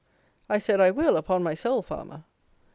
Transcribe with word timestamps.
I 0.49 0.57
said, 0.57 0.81
I 0.81 0.89
will, 0.89 1.15
upon 1.15 1.43
my 1.43 1.53
soul, 1.53 1.83
farmer. 1.83 2.23